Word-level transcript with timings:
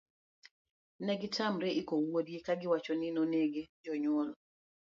negitamre 1.05 1.69
iko 1.81 1.93
wuodgi 2.05 2.39
kagiwacho 2.45 2.91
ni 2.95 3.09
nonege. 3.15 3.61
jonyuol 3.83 4.29